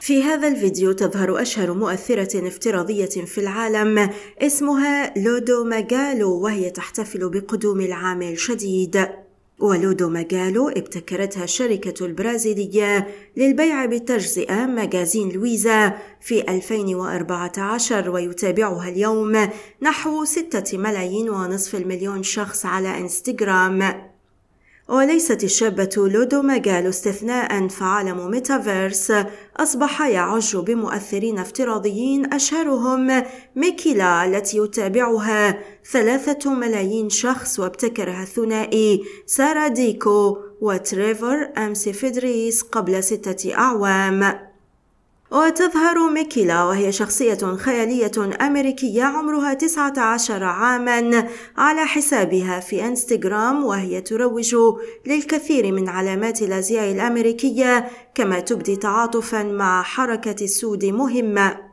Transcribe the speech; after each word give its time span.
في 0.00 0.22
هذا 0.22 0.48
الفيديو 0.48 0.92
تظهر 0.92 1.42
أشهر 1.42 1.72
مؤثرة 1.72 2.48
افتراضية 2.48 3.06
في 3.06 3.38
العالم 3.38 4.10
اسمها 4.38 5.18
لودو 5.18 5.64
ماجالو 5.64 6.40
وهي 6.40 6.70
تحتفل 6.70 7.28
بقدوم 7.28 7.80
العام 7.80 8.22
الجديد 8.22 9.08
ولودو 9.58 10.08
ماجالو 10.08 10.68
ابتكرتها 10.68 11.44
الشركة 11.44 12.06
البرازيلية 12.06 13.08
للبيع 13.36 13.84
بالتجزئة 13.84 14.66
ماجازين 14.66 15.28
لويزا 15.28 15.98
في 16.20 16.40
2014 16.40 18.10
ويتابعها 18.10 18.88
اليوم 18.88 19.48
نحو 19.82 20.24
6 20.24 20.78
ملايين 20.78 21.30
ونصف 21.30 21.74
المليون 21.74 22.22
شخص 22.22 22.66
على 22.66 22.98
إنستغرام. 22.98 24.09
وليست 24.90 25.44
الشابة 25.44 25.90
لودو 25.96 26.42
ماجالو 26.42 26.86
استثناء 26.86 27.68
فعالم 27.68 28.30
ميتافيرس. 28.30 29.12
أصبح 29.56 30.02
يعج 30.02 30.56
بمؤثرين 30.56 31.38
افتراضيين 31.38 32.34
أشهرهم 32.34 33.22
ميكيلا 33.56 34.24
التي 34.24 34.58
يتابعها 34.58 35.58
ثلاثة 35.92 36.54
ملايين 36.54 37.10
شخص 37.10 37.60
وابتكرها 37.60 38.22
الثنائي 38.22 39.02
سارا 39.26 39.68
ديكو 39.68 40.38
وتريفر 40.60 41.50
أمسي 41.58 41.92
فيدريس 41.92 42.62
قبل 42.62 43.04
ستة 43.04 43.54
أعوام. 43.54 44.49
وتظهر 45.30 46.10
ميكيلا 46.10 46.64
وهي 46.64 46.92
شخصية 46.92 47.56
خيالية 47.56 48.12
أمريكية 48.40 49.02
عمرها 49.02 49.54
19 49.54 50.44
عاما 50.44 51.28
على 51.56 51.86
حسابها 51.86 52.60
في 52.60 52.84
إنستغرام 52.84 53.64
وهي 53.64 54.00
تروج 54.00 54.56
للكثير 55.06 55.72
من 55.72 55.88
علامات 55.88 56.42
الأزياء 56.42 56.92
الأمريكية 56.92 57.88
كما 58.14 58.40
تبدي 58.40 58.76
تعاطفا 58.76 59.42
مع 59.42 59.82
حركة 59.82 60.44
السود 60.44 60.84
مهمة. 60.84 61.69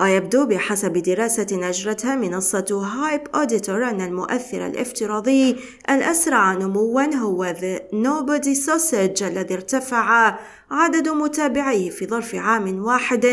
ويبدو 0.00 0.46
بحسب 0.46 0.92
دراسة 0.92 1.46
أجرتها 1.52 2.16
منصة 2.16 2.82
HypeAuditor 2.84 3.90
أن 3.90 4.00
المؤثر 4.00 4.66
الافتراضي 4.66 5.56
الأسرع 5.90 6.52
نموا 6.52 7.02
هو 7.02 7.54
The 7.54 7.80
Nobody 7.92 8.54
Sausage 8.66 9.22
الذي 9.22 9.54
ارتفع 9.54 10.38
عدد 10.70 11.08
متابعيه 11.08 11.90
في 11.90 12.06
ظرف 12.06 12.34
عام 12.34 12.84
واحد 12.84 13.24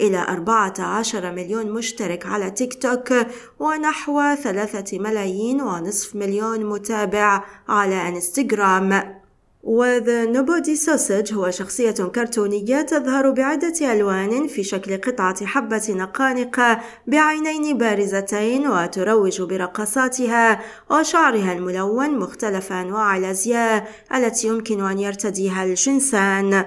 إلى 0.00 0.18
14 0.28 1.32
مليون 1.32 1.70
مشترك 1.70 2.26
على 2.26 2.50
تيك 2.50 2.74
توك 2.82 3.14
ونحو 3.60 4.34
ثلاثة 4.34 4.98
ملايين 4.98 5.60
ونصف 5.60 6.16
مليون 6.16 6.66
متابع 6.66 7.44
على 7.68 8.08
إنستغرام. 8.08 9.16
وذا 9.66 10.24
نوبودي 10.24 10.76
سوسج 10.76 11.34
هو 11.34 11.50
شخصية 11.50 11.90
كرتونية 11.90 12.82
تظهر 12.82 13.30
بعدة 13.30 13.92
ألوان 13.92 14.46
في 14.46 14.62
شكل 14.62 14.96
قطعة 14.96 15.46
حبة 15.46 15.82
نقانق 15.88 16.78
بعينين 17.06 17.78
بارزتين 17.78 18.68
وتروج 18.68 19.42
برقصاتها 19.42 20.60
وشعرها 20.90 21.52
الملون 21.52 22.18
مختلف 22.18 22.72
أنواع 22.72 23.16
الأزياء 23.16 23.88
التي 24.14 24.48
يمكن 24.48 24.84
أن 24.84 24.98
يرتديها 24.98 25.64
الجنسان. 25.64 26.64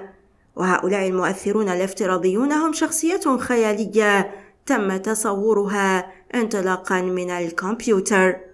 وهؤلاء 0.56 1.08
المؤثرون 1.08 1.70
الافتراضيون 1.70 2.52
هم 2.52 2.74
شخصية 2.74 3.38
خيالية 3.40 4.32
تم 4.66 4.98
تصورها 4.98 6.12
انطلاقا 6.36 7.02
من 7.02 7.30
الكمبيوتر. 7.30 8.49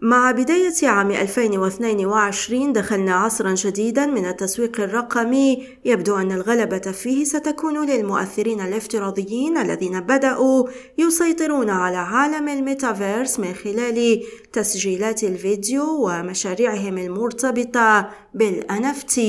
مع 0.00 0.30
بداية 0.30 0.88
عام 0.88 1.10
2022 1.10 2.72
دخلنا 2.72 3.14
عصرا 3.14 3.54
جديدا 3.54 4.06
من 4.06 4.26
التسويق 4.26 4.80
الرقمي. 4.80 5.66
يبدو 5.84 6.16
أن 6.16 6.32
الغلبة 6.32 6.78
فيه 6.78 7.24
ستكون 7.24 7.86
للمؤثرين 7.86 8.60
الافتراضيين 8.60 9.58
الذين 9.58 10.00
بدأوا 10.00 10.68
يسيطرون 10.98 11.70
على 11.70 11.96
عالم 11.96 12.48
الميتافيرس 12.48 13.40
من 13.40 13.54
خلال 13.54 14.22
تسجيلات 14.52 15.24
الفيديو 15.24 15.84
ومشاريعهم 15.84 16.98
المرتبطة 16.98 18.10
بالNFT 18.38 19.20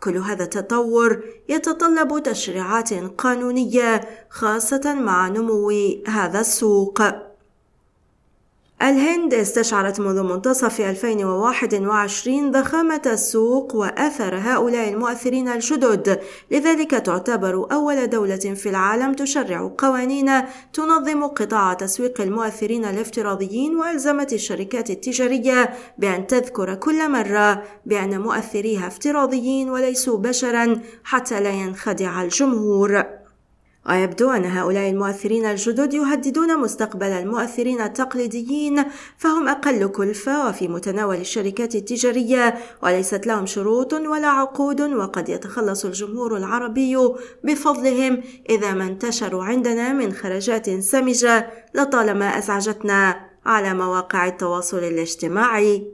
كل 0.00 0.16
هذا 0.16 0.44
التطور 0.44 1.22
يتطلب 1.48 2.22
تشريعات 2.22 2.94
قانونية 2.94 4.00
خاصة 4.30 4.94
مع 4.94 5.28
نمو 5.28 5.72
هذا 6.08 6.40
السوق. 6.40 7.25
الهند 8.82 9.34
استشعرت 9.34 10.00
منذ 10.00 10.22
منتصف 10.22 10.80
2021 10.80 12.50
ضخامة 12.50 13.02
السوق 13.06 13.74
وأثر 13.74 14.36
هؤلاء 14.36 14.88
المؤثرين 14.88 15.48
الجدد، 15.48 16.20
لذلك 16.50 16.90
تعتبر 16.90 17.66
أول 17.72 18.06
دولة 18.06 18.36
في 18.36 18.68
العالم 18.68 19.12
تشرع 19.12 19.72
قوانين 19.78 20.32
تنظم 20.72 21.26
قطاع 21.26 21.74
تسويق 21.74 22.20
المؤثرين 22.20 22.84
الافتراضيين 22.84 23.76
وألزمت 23.76 24.32
الشركات 24.32 24.90
التجارية 24.90 25.70
بأن 25.98 26.26
تذكر 26.26 26.74
كل 26.74 27.10
مرة 27.10 27.62
بأن 27.86 28.20
مؤثريها 28.20 28.86
افتراضيين 28.86 29.70
وليسوا 29.70 30.18
بشرا 30.18 30.80
حتى 31.04 31.40
لا 31.40 31.50
ينخدع 31.50 32.22
الجمهور. 32.22 33.04
ويبدو 33.88 34.30
أن 34.30 34.44
هؤلاء 34.44 34.90
المؤثرين 34.90 35.46
الجدد 35.46 35.94
يهددون 35.94 36.60
مستقبل 36.60 37.06
المؤثرين 37.06 37.80
التقليديين 37.80 38.84
فهم 39.18 39.48
أقل 39.48 39.88
كلفة 39.88 40.48
وفي 40.48 40.68
متناول 40.68 41.16
الشركات 41.16 41.74
التجارية 41.74 42.54
وليست 42.82 43.26
لهم 43.26 43.46
شروط 43.46 43.92
ولا 43.92 44.28
عقود 44.28 44.80
وقد 44.80 45.28
يتخلص 45.28 45.84
الجمهور 45.84 46.36
العربي 46.36 46.96
بفضلهم 47.44 48.22
إذا 48.50 48.72
ما 48.72 48.84
انتشروا 48.84 49.44
عندنا 49.44 49.92
من 49.92 50.12
خرجات 50.12 50.70
سمجة 50.70 51.50
لطالما 51.74 52.38
أزعجتنا 52.38 53.20
على 53.46 53.74
مواقع 53.74 54.26
التواصل 54.26 54.78
الاجتماعي. 54.78 55.92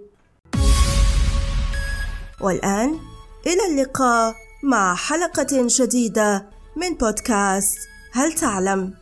والآن 2.41 2.99
إلى 3.47 3.67
اللقاء 3.71 4.35
مع 4.63 4.95
حلقة 4.95 5.47
جديدة. 5.53 6.62
من 6.77 6.95
بودكاست 6.95 7.89
هل 8.13 8.33
تعلم؟ 8.33 8.95